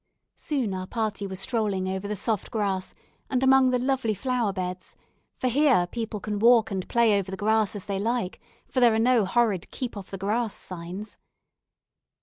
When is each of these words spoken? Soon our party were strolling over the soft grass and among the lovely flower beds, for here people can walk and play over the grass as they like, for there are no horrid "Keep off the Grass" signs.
Soon 0.35 0.73
our 0.73 0.87
party 0.87 1.27
were 1.27 1.35
strolling 1.35 1.87
over 1.87 2.07
the 2.07 2.15
soft 2.15 2.49
grass 2.49 2.95
and 3.29 3.43
among 3.43 3.69
the 3.69 3.77
lovely 3.77 4.15
flower 4.15 4.51
beds, 4.51 4.95
for 5.37 5.47
here 5.47 5.85
people 5.91 6.19
can 6.19 6.39
walk 6.39 6.71
and 6.71 6.89
play 6.89 7.19
over 7.19 7.29
the 7.29 7.37
grass 7.37 7.75
as 7.75 7.85
they 7.85 7.99
like, 7.99 8.39
for 8.67 8.79
there 8.79 8.95
are 8.95 8.97
no 8.97 9.25
horrid 9.25 9.69
"Keep 9.69 9.95
off 9.95 10.09
the 10.09 10.17
Grass" 10.17 10.55
signs. 10.55 11.19